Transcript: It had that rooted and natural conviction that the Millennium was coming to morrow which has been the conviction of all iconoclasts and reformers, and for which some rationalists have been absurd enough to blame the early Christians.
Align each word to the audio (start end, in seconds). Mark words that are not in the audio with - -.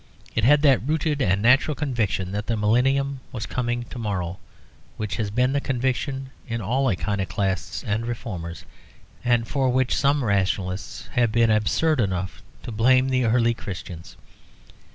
It 0.33 0.43
had 0.43 0.63
that 0.63 0.81
rooted 0.81 1.21
and 1.21 1.43
natural 1.43 1.75
conviction 1.75 2.31
that 2.31 2.47
the 2.47 2.57
Millennium 2.57 3.19
was 3.31 3.45
coming 3.45 3.83
to 3.83 3.99
morrow 3.99 4.39
which 4.97 5.17
has 5.17 5.29
been 5.29 5.53
the 5.53 5.61
conviction 5.61 6.31
of 6.49 6.59
all 6.59 6.87
iconoclasts 6.87 7.83
and 7.83 8.07
reformers, 8.07 8.65
and 9.23 9.47
for 9.47 9.69
which 9.69 9.95
some 9.95 10.23
rationalists 10.23 11.07
have 11.11 11.31
been 11.31 11.51
absurd 11.51 12.01
enough 12.01 12.41
to 12.63 12.71
blame 12.71 13.09
the 13.09 13.25
early 13.25 13.53
Christians. 13.53 14.17